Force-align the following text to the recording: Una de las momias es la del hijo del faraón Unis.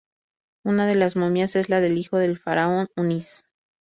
Una 0.65 0.87
de 0.87 0.95
las 0.95 1.15
momias 1.15 1.55
es 1.55 1.69
la 1.69 1.79
del 1.79 1.95
hijo 1.99 2.17
del 2.17 2.39
faraón 2.39 2.87
Unis. 2.95 3.45